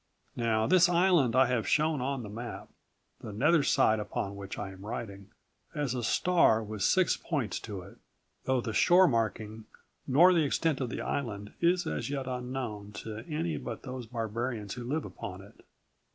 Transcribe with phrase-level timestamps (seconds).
[0.35, 2.69] "Now this island I have shown on the map,
[3.19, 5.29] the nether side upon which I am writing,
[5.75, 7.99] as a star with six points to it;
[8.45, 9.65] though the shore marking
[10.07, 14.73] nor the extent of the island is as yet unknown to any but those barbarians
[14.73, 15.63] who live upon it."